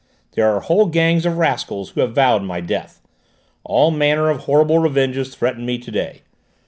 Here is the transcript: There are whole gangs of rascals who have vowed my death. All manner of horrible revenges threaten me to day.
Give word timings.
There 0.31 0.51
are 0.51 0.61
whole 0.61 0.87
gangs 0.87 1.27
of 1.27 1.37
rascals 1.37 1.91
who 1.91 2.01
have 2.01 2.15
vowed 2.15 2.41
my 2.41 2.59
death. 2.59 3.03
All 3.63 3.91
manner 3.91 4.31
of 4.31 4.45
horrible 4.45 4.79
revenges 4.79 5.35
threaten 5.35 5.63
me 5.63 5.77
to 5.77 5.91
day. 5.91 6.21